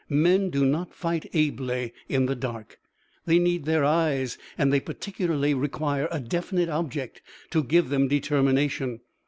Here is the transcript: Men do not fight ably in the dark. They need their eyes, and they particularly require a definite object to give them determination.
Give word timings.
Men 0.09 0.49
do 0.49 0.65
not 0.65 0.95
fight 0.95 1.29
ably 1.31 1.93
in 2.09 2.25
the 2.25 2.33
dark. 2.33 2.79
They 3.27 3.37
need 3.37 3.65
their 3.65 3.83
eyes, 3.85 4.35
and 4.57 4.73
they 4.73 4.79
particularly 4.79 5.53
require 5.53 6.07
a 6.09 6.19
definite 6.19 6.69
object 6.69 7.21
to 7.51 7.63
give 7.63 7.89
them 7.89 8.07
determination. 8.07 9.01